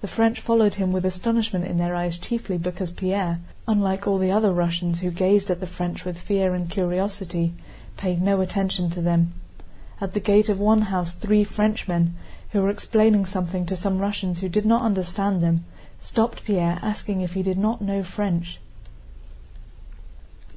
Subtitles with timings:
[0.00, 3.38] The French followed him with astonishment in their eyes chiefly because Pierre,
[3.68, 7.54] unlike all the other Russians who gazed at the French with fear and curiosity,
[7.96, 9.32] paid no attention to them.
[10.00, 12.16] At the gate of one house three Frenchmen,
[12.50, 15.64] who were explaining something to some Russians who did not understand them,
[16.00, 18.58] stopped Pierre asking if he did not know French.